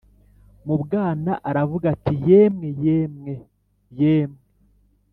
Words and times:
mubwana 0.65 1.31
aravuga 1.49 1.85
ati”yemwe 1.95 2.67
yemwe 2.83 3.33
yemwe 3.99 4.43